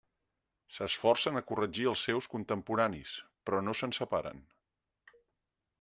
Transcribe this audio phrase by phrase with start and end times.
[0.77, 3.15] S'esforcen a corregir els seus contemporanis,
[3.49, 4.45] però no se'n separen.